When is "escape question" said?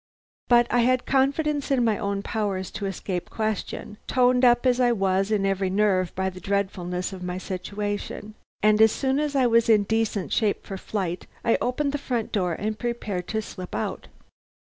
2.87-3.97